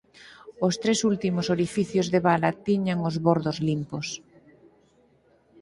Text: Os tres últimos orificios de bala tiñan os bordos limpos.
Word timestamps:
Os 0.67 0.75
tres 0.83 0.99
últimos 1.11 1.47
orificios 1.55 2.07
de 2.13 2.19
bala 2.27 2.51
tiñan 2.65 2.99
os 3.09 3.15
bordos 3.25 3.57
limpos. 3.67 4.07